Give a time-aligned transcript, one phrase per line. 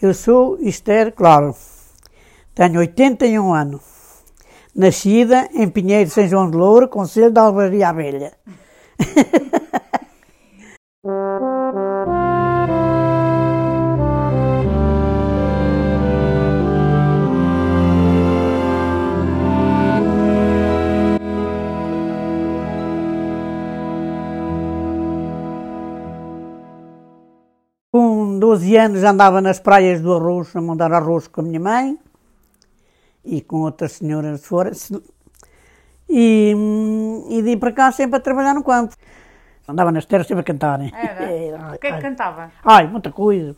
[0.00, 1.56] Eu sou Esther Claro,
[2.54, 3.82] tenho 81 anos,
[4.74, 8.34] nascida em Pinheiro São João de Louro, Conselho de Alvaria Velha.
[28.46, 31.98] 12 anos andava nas praias do arroz, a mandar arroz com a minha mãe
[33.24, 34.70] e com outras senhoras fora.
[36.08, 36.54] E,
[37.28, 38.94] e vim para cá sempre a trabalhar no campo.
[39.66, 40.78] Andava nas terras sempre a cantar.
[40.78, 40.92] né?
[40.94, 41.74] Era?
[41.74, 42.52] O que é que cantava?
[42.64, 43.56] Ai, muita coisa.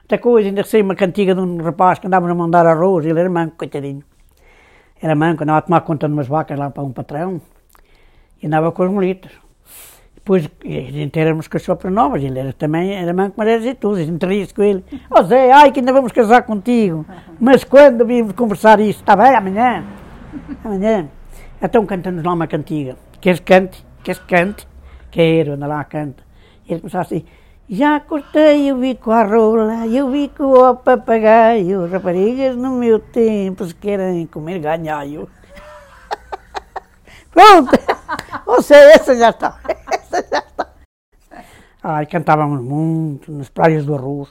[0.00, 0.48] Muita coisa.
[0.48, 3.04] Ainda sei uma cantiga de um rapaz que andava a mandar arroz.
[3.04, 4.02] Ele era manco, coitadinho.
[4.98, 7.38] Era manco, andava a tomar conta de umas vacas lá para um patrão.
[8.42, 9.30] E andava com os molitos.
[10.22, 14.04] Depois a gente éramos cachorras novas, ele era também, era manco, mas era jeitoso, a
[14.04, 14.84] gente ria-se com ele.
[15.10, 17.04] Ó oh, Zé, ai que ainda vamos casar contigo.
[17.40, 19.00] Mas quando vimos conversar isso?
[19.00, 19.84] Está bem, amanhã.
[20.64, 21.08] Amanhã.
[21.60, 22.96] Então cantamos lá uma cantiga.
[23.20, 23.84] Queres cante?
[24.04, 24.68] Queres cante?
[25.10, 26.22] Quero, anda lá, canta.
[26.68, 27.24] E ele começava assim,
[27.68, 33.64] já cortei o bico à rola e o bico ao papagaio, raparigas no meu tempo
[33.64, 35.28] se querem comer ganhaio.
[37.32, 37.72] Pronto!
[38.46, 39.58] Ou seja, essa já está.
[41.82, 44.28] Ai, cantávamos muito nas praias do arroz.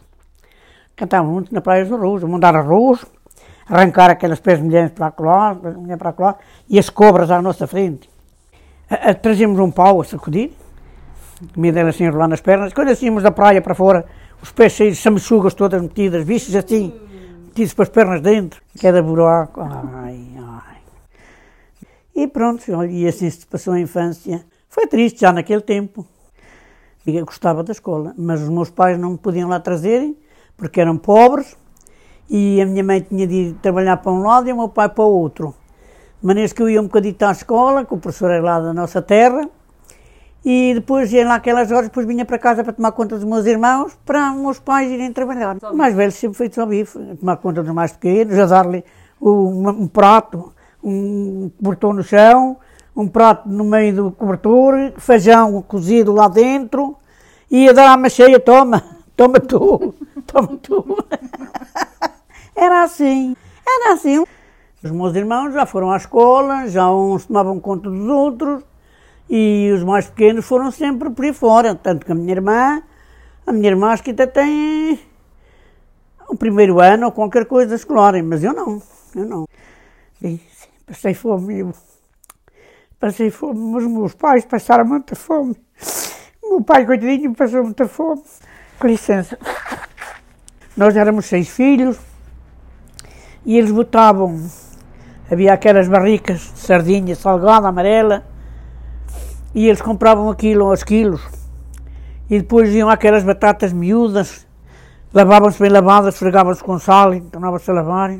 [0.95, 3.05] Cantávamos muito nas praias do arroz, mandar arroz,
[3.67, 5.55] arrancar aquelas pés milhões para lá,
[5.97, 6.35] para lá,
[6.69, 8.09] e as cobras à nossa frente.
[8.89, 10.52] A, a, trazíamos um pau a sacudir,
[11.53, 12.72] comida era assim enrolar nas pernas.
[12.72, 14.05] Quando íamos da praia para fora,
[14.41, 16.94] os pés cheios de samuçugas todas metidas, vistos assim,
[17.47, 19.59] metidos para as pernas dentro, cada buraco.
[19.59, 20.77] Ai, ai.
[22.16, 24.45] E pronto, e assim se passou a infância.
[24.69, 26.05] Foi triste já naquele tempo.
[27.05, 30.16] Eu gostava da escola, mas os meus pais não me podiam lá trazerem,
[30.55, 31.57] porque eram pobres,
[32.30, 34.88] e a minha mãe tinha de ir trabalhar para um lado e o meu pai
[34.88, 35.55] para o outro.
[36.22, 38.73] De maneira que eu ia um bocadito à escola, que o professor era lá da
[38.73, 39.50] nossa terra,
[40.45, 43.45] e depois ia lá aquelas horas, depois vinha para casa para tomar conta dos meus
[43.47, 45.57] irmãos, para os meus pais irem trabalhar.
[45.72, 48.83] O mais velho sempre foi só bife, tomar conta dos mais pequenos, a dar-lhe
[49.19, 52.57] um, um prato, um cobertor no chão,
[52.96, 56.96] um prato no meio do cobertor, feijão cozido lá dentro,
[57.50, 58.84] e a dar a cheia, toma,
[59.16, 59.94] toma tu,
[60.28, 60.97] toma tu.
[62.56, 63.35] Era assim,
[63.66, 64.24] era assim.
[64.84, 68.63] Os meus irmãos já foram à escola, já uns tomavam conta dos outros,
[69.30, 72.84] e os mais pequenos foram sempre por aí fora, tanto que a minha irmã,
[73.47, 75.00] a minha irmã acho que ainda tem
[76.28, 78.81] o primeiro ano ou qualquer coisa escolar, mas eu não,
[79.16, 79.47] eu não.
[80.22, 80.40] E
[80.85, 81.74] passei fome, eu
[83.01, 85.57] passei fome, os meus pais passaram muita fome.
[86.44, 88.22] O meu pai, coitadinho, passou muita fome.
[88.79, 89.38] Com licença.
[90.78, 92.00] Nós éramos seis filhos
[93.44, 94.39] e eles botavam,
[95.29, 98.23] havia aquelas barricas de sardinha salgada, amarela,
[99.56, 101.28] e eles compravam aquilo aos quilos.
[102.29, 104.47] E depois iam aquelas batatas miúdas,
[105.12, 108.12] lavavam-se bem lavadas, fregavam-se com sal, tornavam-se a lavar.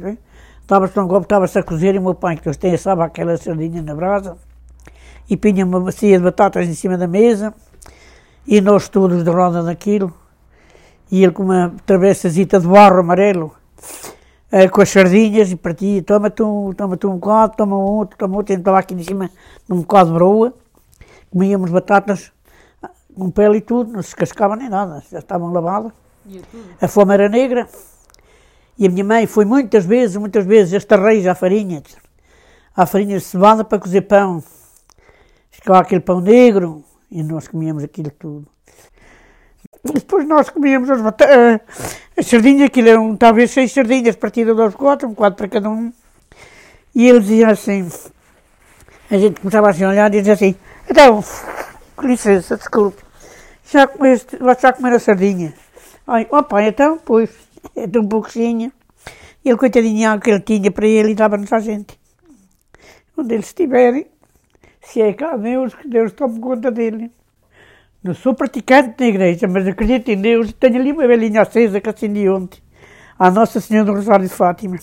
[0.60, 3.82] Estava-se um golpe, estava-se a cozer e o meu pai, que tem, sabe, aquela sardinha
[3.82, 4.38] na brasa,
[5.30, 7.54] e punha uma bacia de batatas em cima da mesa,
[8.48, 10.14] e nós todos de roda daquilo,
[11.12, 13.56] e ele com uma travessazita de barro amarelo,
[14.52, 18.38] eh, com as sardinhas, e partia, toma-te um, toma um bocado, toma um outro, toma
[18.38, 19.30] outro, estava aqui em cima
[19.68, 20.54] num bocado de broa,
[21.30, 22.32] comíamos batatas
[23.16, 25.92] com pele e tudo, não se cascava nem nada, já estavam lavadas.
[26.80, 27.68] A fome era negra.
[28.78, 31.84] E a minha mãe foi muitas vezes, muitas vezes, esta reis à farinha,
[32.76, 34.44] à farinha de cevada para cozer pão.
[35.62, 38.48] Ficava aquele pão negro e nós comíamos aquilo tudo.
[39.84, 41.62] Depois nós comíamos as, batatas,
[42.18, 45.94] as sardinhas, aquilo eram talvez seis sardinhas partidas aos quatro, um quadro para cada um.
[46.96, 47.88] E ele dizia assim,
[49.10, 50.56] a gente começava assim a olhar e dizia assim,
[50.90, 51.24] então,
[51.96, 53.04] com licença, desculpe,
[53.72, 55.54] já comeste, já comer a sardinha?
[56.08, 57.30] Ai, opa, então, pois,
[57.76, 58.72] é tão pouquinho.
[59.46, 62.00] Ele, coitadinho, que ele tinha para ele dava-nos a gente.
[63.16, 64.08] Onde eles estiverem,
[64.82, 67.12] se é cá Deus, que Deus tome conta dele.
[68.04, 70.52] Não sou praticante na igreja, mas acredito em Deus.
[70.54, 72.60] Tenho ali uma velhinha acesa que acendi ontem,
[73.18, 74.78] à Nossa Senhora do Rosário de Fátima.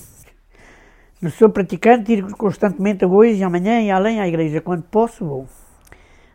[1.21, 4.61] Não sou praticante, ir constantemente hoje amanhã e além à igreja.
[4.61, 5.49] Quando posso, vou.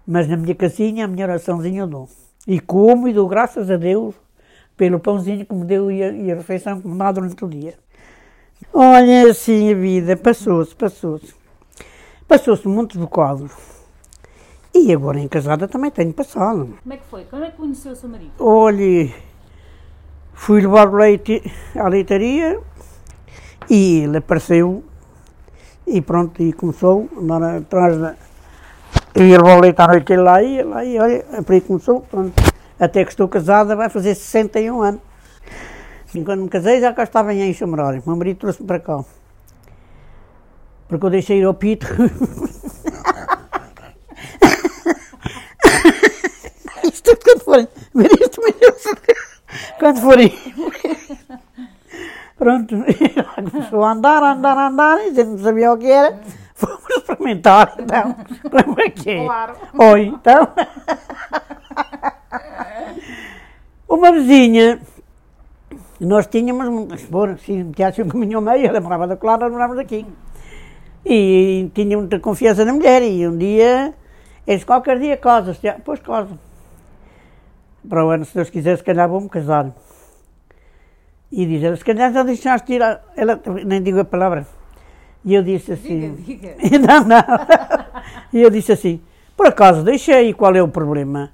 [0.05, 2.09] Mas na minha casinha, a minha oraçãozinha eu dou.
[2.45, 4.13] E como e dou graças a Deus
[4.75, 7.47] pelo pãozinho que me deu e a, e a refeição que me dá durante o
[7.47, 7.75] dia.
[8.73, 11.42] Olha, assim a vida passou-se, passou-se.
[12.27, 13.51] Passou-se muitos bocados.
[14.73, 16.77] E agora em casada também tenho passado.
[16.81, 17.25] Como é que foi?
[17.25, 18.31] Como é que conheceu o seu marido?
[18.39, 19.13] Olhe,
[20.33, 21.41] Fui levar o leite
[21.73, 22.59] à leitaria
[23.69, 24.83] e ele apareceu
[25.87, 28.15] e pronto, e começou a andar atrás da.
[29.15, 32.01] Eu ia levar o leite à noite lá e lá e olha, por aí começou,
[32.01, 32.33] pronto.
[32.79, 35.01] Até que estou casada, vai fazer 61 anos.
[36.13, 38.03] E quando me casei já cá estava em Chamarolho.
[38.05, 39.05] Meu marido trouxe-me para cá.
[40.87, 41.87] Porque eu deixei ir ao pito.
[46.83, 48.41] isto quando forem ver isto,
[49.79, 50.33] quando forem.
[52.37, 52.75] Pronto,
[53.51, 56.19] começou a andar, a andar, a andar, e a gente não sabia o que era.
[56.55, 58.15] Fomos experimentar, então.
[58.51, 59.25] Lembra que?
[59.25, 59.55] Claro.
[59.77, 60.47] Oi, então.
[63.87, 64.81] Uma vizinha,
[65.99, 69.79] nós tínhamos, bom, se metesse um caminho ao meio, ela morava da Clara, nós morávamos
[69.79, 70.05] aqui.
[71.05, 73.93] E tinha muita confiança na mulher, e um dia,
[74.47, 76.37] eles qualquer dia casa, pois casa.
[77.87, 79.73] Para o ano, se Deus quiser, se calhar vou-me casar.
[81.29, 82.81] E diz ela, se calhar já deixaste ir,
[83.17, 84.47] ela nem digo a palavra.
[85.25, 87.23] E eu disse assim, Diga, não, não.
[88.31, 89.01] E eu disse assim,
[89.35, 91.31] por acaso deixei, qual é o problema?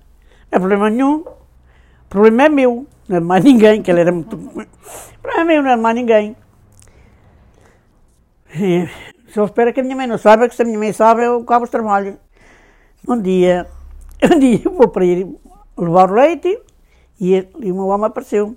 [0.52, 1.20] Não é problema nenhum.
[1.20, 4.36] O problema é meu, não é mais ninguém, que ele era muito.
[4.36, 6.36] O problema é meu, não é mais ninguém.
[8.56, 8.88] E
[9.34, 11.42] só espero que a minha mãe não saiba, que se a minha mãe sabe, eu
[11.42, 12.16] acabo os trabalhos.
[13.08, 13.68] Um dia,
[14.24, 15.28] um dia vou para ir
[15.78, 16.60] levar o leite
[17.20, 18.56] e, e o meu homem apareceu.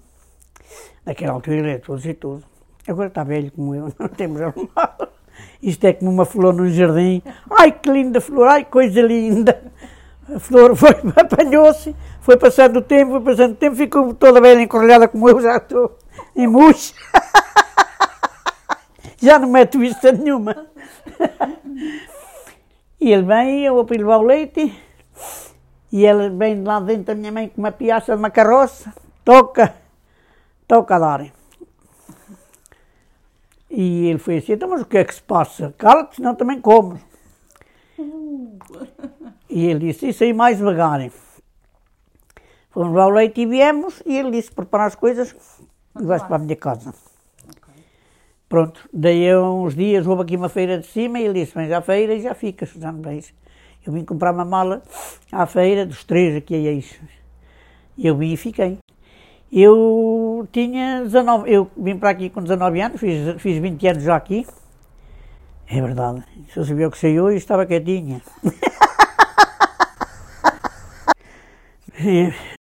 [1.05, 2.45] Naquela altura ele é todos e tudo.
[2.89, 5.09] Agora está velho como eu, não temos arrumado.
[5.63, 7.23] Isto é como uma flor no jardim.
[7.51, 9.73] Ai, que linda flor, ai, coisa linda.
[10.35, 14.63] A flor foi, apanhou-se, foi passando o tempo, foi passando o tempo, ficou toda bem
[14.63, 15.99] encorrelhada como eu já estou,
[16.35, 16.95] em murcha.
[19.23, 20.67] Já não meto vista nenhuma.
[23.01, 24.77] E ele vem, eu vou para levar o leite,
[25.93, 28.93] e ele vem lá dentro da minha mãe com uma piaça de uma carroça,
[29.25, 29.75] toca,
[30.67, 31.33] toca a dar.
[33.71, 35.73] E ele foi assim, então mas o que é que se passa?
[35.79, 37.01] Cala-te, senão também comes.
[39.49, 41.11] E ele disse, isso aí mais devagar.
[42.71, 45.35] Fomos lá ao leite e viemos, e ele disse, preparar as coisas
[45.99, 46.95] e vais para a minha casa.
[48.53, 51.73] Pronto, daí a uns dias houve aqui uma feira de cima e ele disse, vens
[51.73, 53.33] à feira e já ficas, já não vens.
[53.83, 54.83] Eu vim comprar uma mala
[55.33, 57.01] à feira, dos três aqui a isso.
[57.99, 58.77] Eu vim e fiquei.
[59.51, 64.17] Eu tinha 19, eu vim para aqui com 19 anos, fiz, fiz 20 anos já
[64.17, 64.47] aqui.
[65.67, 66.23] É verdade.
[66.53, 68.21] Se eu sabia o que saiu, eu estava quietinha.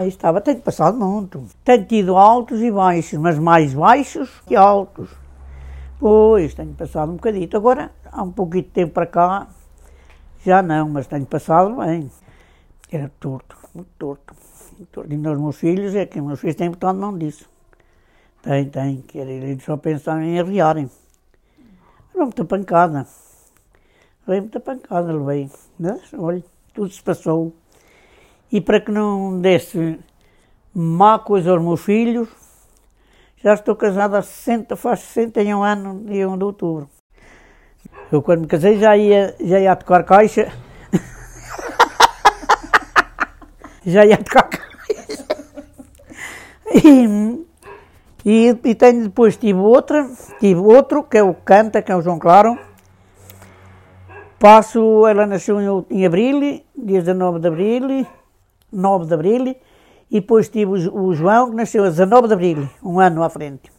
[0.01, 1.45] Aí estava, tenho passado muito.
[1.63, 5.21] Tenho tido altos e baixos, mas mais baixos que altos.
[6.03, 7.57] Pois, tenho passado um bocadito.
[7.57, 9.47] Agora, há um pouquinho de tempo para cá,
[10.45, 12.11] já não, mas tenho passado bem.
[12.91, 14.35] Era torto, muito torto.
[14.91, 15.13] Torto.
[15.13, 17.49] E nos meus filhos, é que meus filhos têm botado mão disso.
[18.43, 20.91] Tem, tem, que eles só pensam em arriarem.
[22.09, 23.07] Levei muita pancada.
[24.27, 25.49] Levei muita pancada, levei.
[25.79, 26.43] Mas, olha,
[26.75, 27.55] tudo se passou.
[28.51, 30.01] E para que não desse
[30.75, 32.29] má coisa aos meus filhos,
[33.43, 36.89] já estou casada há 60, faz 61 anos, dia 1 de outubro.
[38.11, 40.53] Eu quando me casei já ia, já ia tocar caixa.
[43.85, 44.63] já ia tocar caixa.
[46.85, 47.45] E,
[48.25, 52.03] e, e tenho depois tive outra, tive outro, que é o Canta, que é o
[52.03, 52.57] João Claro.
[54.39, 58.07] Passo, ela nasceu em, em abril, dia 19 de abril,
[58.73, 59.57] 9 de abril,
[60.13, 63.73] e depois tive o, João, que nasceu a 19 de abril, um ano à frente.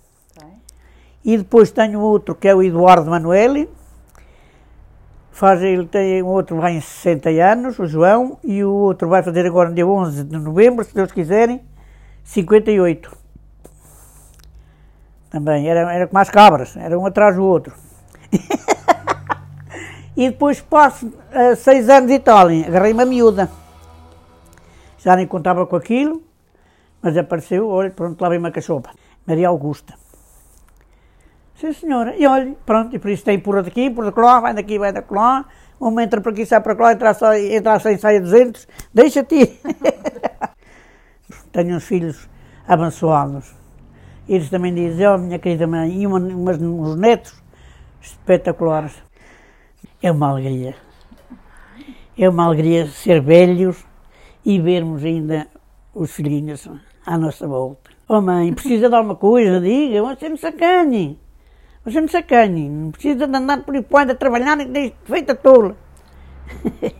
[1.23, 3.67] E depois tenho outro, que é o Eduardo Manuel,
[5.31, 9.21] faz, ele tem um outro vai em 60 anos, o João, e o outro vai
[9.21, 11.61] fazer agora no dia 11 de novembro, se Deus quiserem,
[12.23, 13.15] 58.
[15.29, 17.75] Também, era, era como as cabras, era um atrás do outro.
[20.17, 23.62] e depois passo uh, seis anos de Itália, agarrei uma miúda.
[25.03, 26.23] Já nem contava com aquilo,
[27.01, 28.89] mas apareceu, olha, pronto, lá vem uma cachopa.
[29.27, 29.95] Maria Augusta.
[31.55, 32.15] Sim, senhora.
[32.15, 35.13] E olha, pronto, e por isso tem por daqui, por lá, vai daqui, vai daqui
[35.13, 35.45] lá.
[35.77, 38.65] Uma entra para aqui, sai para lá, entra, só, entra sem saia 200.
[38.93, 39.59] Deixa-te
[41.51, 42.29] Tenho uns filhos
[42.65, 43.53] abençoados.
[44.27, 47.43] Eles também dizem, oh, minha querida mãe, e uma, umas, uns netos
[48.01, 48.93] espetaculares.
[50.01, 50.75] É uma alegria.
[52.17, 53.85] É uma alegria ser velhos
[54.45, 55.47] e vermos ainda
[55.93, 56.67] os filhinhos
[57.05, 57.91] à nossa volta.
[58.07, 61.19] Oh mãe, precisa de alguma coisa, diga, você me sacanhe.
[61.85, 64.57] Você me sacanhe, não precisa de andar por fora a trabalhar
[65.03, 65.75] feita tola.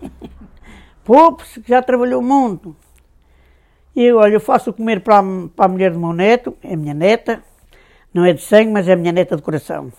[1.04, 2.76] Poupe-se, que já trabalhou muito.
[3.96, 5.24] Eu, olha, eu faço comer para a,
[5.56, 7.44] para a mulher do meu neto, é minha neta,
[8.14, 9.92] não é de sangue, mas é minha neta de coração.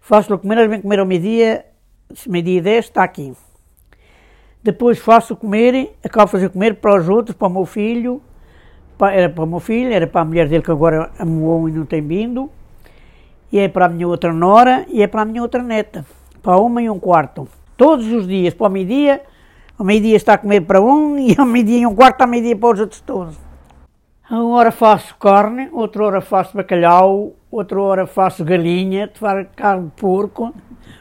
[0.00, 1.66] Faço-lhe comer, ela vem comer ao meio-dia,
[2.26, 3.34] meio-dia e dez, está aqui.
[4.66, 8.20] Depois faço comer, acabo de fazer comer para os outros, para o meu filho,
[8.98, 11.72] para, era para o meu filho, era para a mulher dele que agora amoou e
[11.72, 12.50] não tem vindo,
[13.52, 16.04] e é para a minha outra nora e é para a minha outra neta,
[16.42, 17.46] para uma e um quarto.
[17.76, 19.22] Todos os dias, para o meio-dia,
[19.78, 22.56] ao meio-dia está a comer para um e ao meio-dia e um quarto, ao meio-dia
[22.56, 23.38] para os outros todos.
[24.28, 29.08] Uma hora faço carne, outra hora faço bacalhau, outra hora faço galinha,
[29.54, 30.52] carne de porco,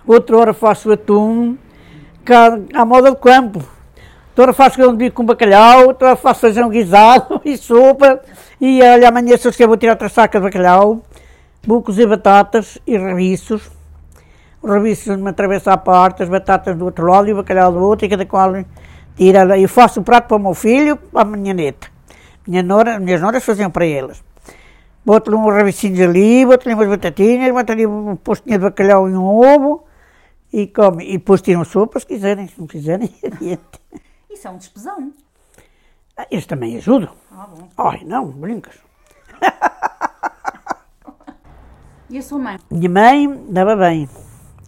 [0.06, 1.58] outra hora faço atum,
[2.34, 3.64] à moda do campo.
[4.38, 8.20] Outra faço grão de bico com bacalhau, outra faço feijão guisado e sopa.
[8.60, 11.02] E olha, amanhã se eu vou tirar outra saca de bacalhau,
[11.66, 13.72] vou cozer batatas e rabiços.
[14.62, 17.80] Os rabiços me atravessam à parte, as batatas do outro lado e o bacalhau do
[17.80, 18.52] outro, e cada qual
[19.16, 19.58] tira.
[19.58, 21.88] Eu faço o prato para o meu filho, para a minha neta.
[22.46, 24.22] Minha nora, minhas noras faziam para elas.
[25.06, 29.85] Boto-lhe uns rabicinhos ali, boto-lhe umas batatinhas, boto-lhe um postinho de bacalhau e um ovo
[30.56, 31.06] e come.
[31.06, 33.82] E depois tiram sopa se quiserem, se não quiserem, adiante.
[34.30, 35.12] Isso é um despesão.
[36.16, 37.10] Ah, eles também ajudam.
[37.30, 37.68] Ah, bom.
[37.78, 38.76] Ai, não, brincas.
[42.10, 42.58] e a sua mãe?
[42.72, 44.08] Minha mãe dava bem.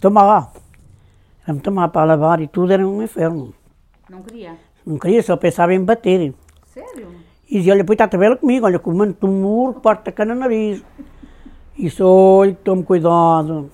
[0.02, 0.52] Toma lá.
[1.44, 3.56] Era-me tomar para lavar e tudo, era um inferno.
[4.10, 4.58] Não queria?
[4.86, 6.34] Não queria, só pensava em bater.
[6.66, 7.16] Sério?
[7.50, 10.42] E dizia, olha, põe a tabela comigo, olha, comando-te um muro, parte a cana no
[10.42, 10.84] nariz.
[11.78, 13.72] E disse, olha, tome cuidado,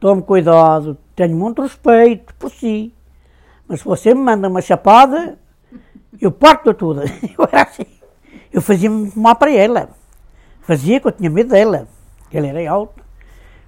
[0.00, 2.94] tome cuidado, tenho muito respeito por si.
[3.66, 5.36] Mas se você me manda uma chapada,
[6.20, 7.02] eu parto tudo.
[7.36, 7.86] Eu era assim.
[8.52, 9.90] Eu fazia-me mal para ela.
[10.60, 11.88] Fazia que eu tinha medo dela.
[12.32, 13.02] Ela era alta.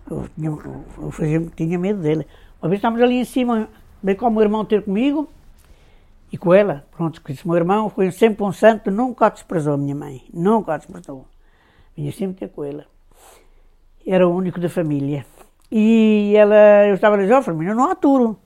[0.09, 2.25] Eu, tinha, eu fazia, tinha medo dela.
[2.63, 3.69] Uma vez estávamos ali em cima,
[4.03, 5.29] bem como o meu irmão ter comigo
[6.33, 6.87] e com ela.
[6.93, 10.25] Pronto, que esse meu irmão foi sempre um santo, nunca a desprezou a minha mãe.
[10.33, 11.27] Nunca a desprezou.
[11.97, 12.87] Vinha sempre ter com ela.
[14.07, 15.27] Era o único da família.
[15.71, 18.37] E ela, eu estava a dizer, oh, eu não aturo.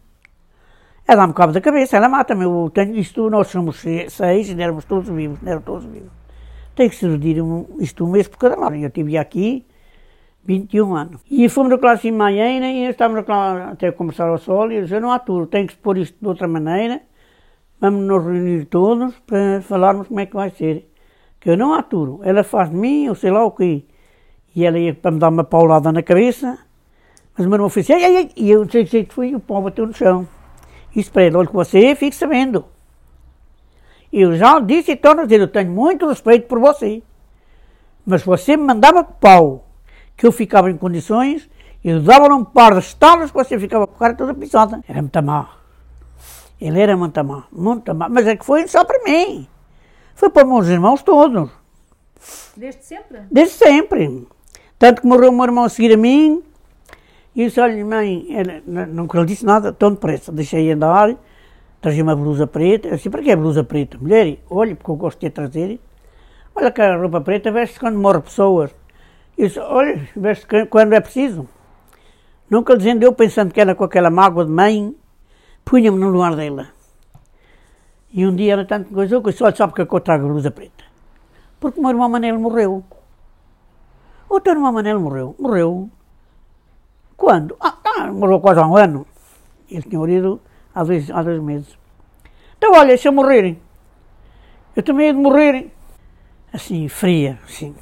[1.06, 2.44] Ela dá-me cabo da cabeça, ela mata-me.
[2.44, 6.10] Eu tenho isto, nós somos seis e éramos todos vivos, eram todos vivos.
[6.74, 8.76] Tenho que servir um, isto um mês por cada ano.
[8.76, 9.64] Eu estive aqui
[10.44, 11.20] 21 anos.
[11.30, 14.94] E fomos na classe manhã e estávamos lá até começar ao sol e eu disse,
[14.94, 17.00] eu não aturo, tenho que pôr isto de outra maneira.
[17.80, 20.90] Vamos nos reunir todos para falarmos como é que vai ser.
[21.40, 22.20] Que eu não aturo.
[22.22, 23.84] Ela faz de mim, eu sei lá o quê.
[24.54, 26.63] E ela ia para me dar uma paulada na cabeça
[27.36, 29.36] mas o meu irmão fez assim, ai, ai, e eu não sei se fui e
[29.36, 30.26] o pau bateu no chão.
[30.94, 32.64] Isso para ele, olha com você, fique sabendo.
[34.12, 37.02] Eu já disse e torno a dizer, eu tenho muito respeito por você.
[38.06, 39.66] Mas você me mandava pau,
[40.16, 41.50] que eu ficava em condições,
[41.84, 44.80] eu dava um par de estalos que você ficava com a cara toda pisada.
[44.88, 45.48] Era muito má.
[46.60, 48.08] Ele era muito má, muito má.
[48.08, 49.48] Mas é que foi só para mim.
[50.14, 51.50] Foi para os meus irmãos todos.
[52.56, 53.22] Desde sempre?
[53.30, 54.28] Desde sempre.
[54.78, 56.42] Tanto que morreu o meu irmão a seguir a mim,
[57.34, 58.28] e disse, olha, mãe,
[58.64, 60.30] não nunca disse nada, tão depressa.
[60.30, 61.16] Deixei andar,
[61.80, 62.88] trazia uma blusa preta.
[62.88, 63.98] Eu disse, para que é blusa preta?
[63.98, 65.80] Mulher, olha, porque eu gosto de trazer.
[66.54, 68.70] Olha que a roupa preta veste quando morre pessoas.
[69.36, 71.48] Eu disse, olha, veste quando é preciso.
[72.48, 74.94] Nunca dizendo eu, pensando que era com aquela mágoa de mãe,
[75.64, 76.68] punha-me no lugar dela.
[78.12, 80.84] E um dia era tanto coisa, eu disse, olha, sabe porque eu trago blusa preta?
[81.58, 82.84] Porque o meu irmão Manel morreu.
[84.28, 85.34] O teu irmão Manel morreu.
[85.36, 85.90] Morreu
[87.24, 87.56] quando?
[87.58, 89.06] Ah, ah, morreu quase há um ano.
[89.70, 90.40] Ele tinha morrido
[90.74, 91.78] há dois, há dois meses.
[92.58, 93.58] Então, olha, se eu morrerem,
[94.76, 95.70] eu também hei de morrer.
[96.52, 97.74] Assim, fria, assim.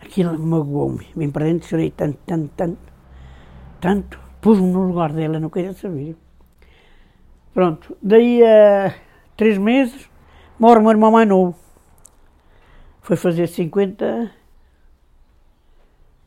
[0.00, 1.06] Aquilo magoou-me.
[1.14, 2.92] Vim para dentro, chorei tanto, tanto, tanto,
[3.80, 4.20] tanto.
[4.40, 6.16] Pus-me no lugar dela, não queria saber.
[7.52, 8.94] Pronto, daí a
[9.36, 10.08] três meses,
[10.58, 11.54] morre o meu irmão mais novo.
[13.02, 14.30] Foi fazer 50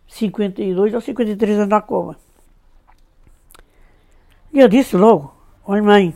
[0.08, 2.18] 52 ou 53 anos na cova.
[4.54, 5.34] E eu disse logo,
[5.66, 6.16] olha mãe,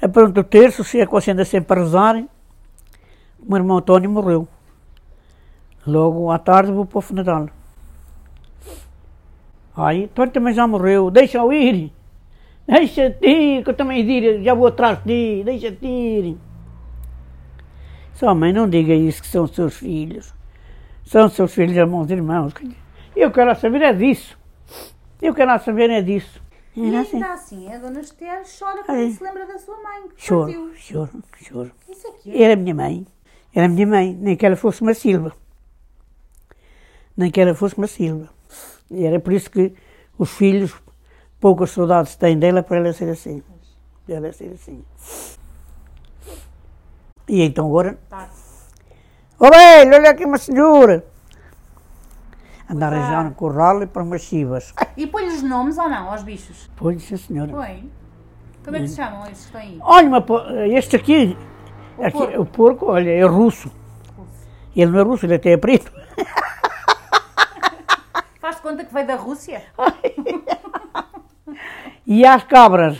[0.00, 2.14] é pronto o terço, se a consciência sempre para rezar,
[3.42, 4.48] meu irmão Antônio morreu.
[5.86, 7.48] Logo à tarde vou para o funeral.
[9.76, 11.92] Aí, Antônio também já morreu, deixa-o ir.
[12.66, 16.36] Deixa-te ir, que eu também ir, já vou atrás de ti, deixa-te ir.
[18.14, 20.34] Sua mãe, não diga isso que são seus filhos.
[21.04, 22.54] São seus filhos, irmãos e irmãos.
[23.14, 24.38] Eu quero saber é disso.
[25.20, 26.40] Eu quero saber é disso.
[26.74, 27.22] E ainda assim.
[27.22, 30.08] assim, a dona Esther chora quando se lembra da sua mãe.
[30.16, 31.70] choro, choro, choro.
[31.88, 32.44] Isso aqui é?
[32.44, 33.06] Era a minha mãe.
[33.54, 34.16] Era a minha mãe.
[34.18, 35.32] Nem que ela fosse uma Silva.
[37.14, 38.30] Nem que ela fosse uma Silva.
[38.90, 39.74] E era por isso que
[40.18, 40.74] os filhos,
[41.38, 43.42] poucas saudades têm dela para ela ser assim.
[44.06, 44.82] Para ela ser assim.
[47.28, 48.30] E então agora, Tá.
[49.42, 51.04] Ó velho, olha aqui uma senhora.
[52.70, 53.34] Andar Boa a já no tarde.
[53.36, 54.72] curral e para umas chivas.
[54.96, 56.70] E põe-lhe os nomes ou não aos bichos?
[56.76, 57.50] Pois, sim senhora.
[57.52, 57.90] Põe.
[58.64, 59.78] Como é que se chamam esses que aí?
[59.82, 60.24] Olha, uma
[60.68, 61.36] este aqui,
[61.98, 62.40] O aqui, porco.
[62.40, 63.70] o porco, olha, é russo.
[64.76, 65.90] Ele não é russo, ele até é preto.
[68.40, 69.62] Faz conta que veio da Rússia?
[72.06, 72.98] E às cabras,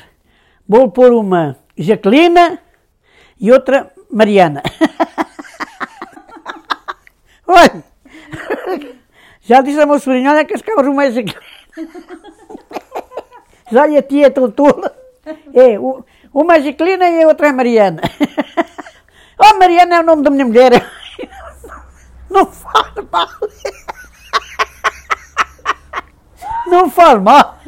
[0.69, 2.59] vou pôr uma Jaquelina
[3.39, 4.63] e outra Mariana.
[9.43, 11.43] Já disse a meu sobrinho, olha que as cabras uma é Jaquelina.
[13.71, 14.95] Já e a tia tão tola.
[15.55, 15.79] É,
[16.33, 18.03] uma é Jaquelina e a outra é Mariana.
[19.45, 20.71] Oh, Mariana é o nome da minha mulher.
[22.31, 23.29] Não faz mal.
[26.69, 27.59] Não faz mal.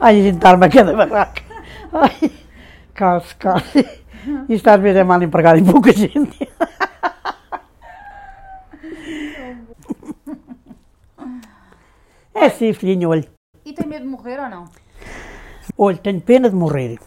[0.00, 1.42] Ai, a gente está arma cada barraca.
[1.92, 2.32] Ai,
[2.92, 3.88] calce, calce.
[4.48, 6.50] Isto às vezes é mal empregado em pouca gente.
[12.38, 13.24] É sim, filhinho, olha.
[13.64, 14.64] E tem medo de morrer ou não?
[15.76, 16.98] Olha, tenho pena de morrer.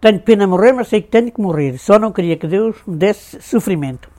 [0.00, 1.78] Tenho pena de morrer, mas sei que tenho que morrer.
[1.78, 4.10] Só não queria que Deus me desse sofrimento.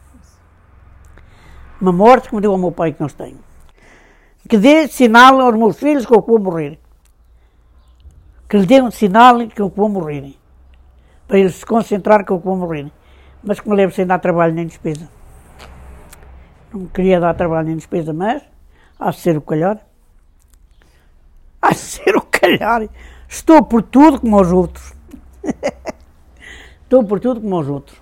[1.82, 3.40] Uma morte que me deu ao meu pai que não tenho.
[4.48, 6.80] Que dê sinal aos meus filhos que eu vou morrer.
[8.48, 10.36] Que lhe dê um sinal que eu vou morrer.
[11.28, 12.90] Para eles se concentrar que eu vou morrer.
[13.44, 15.10] Mas que me leve sem dar trabalho nem despesa.
[16.74, 18.51] Não queria dar trabalho nem despesa, mas
[19.02, 19.84] a ser o calhar.
[21.60, 22.88] A ser o calhar.
[23.28, 24.94] Estou por tudo como os outros.
[26.84, 28.00] Estou por tudo como os outros.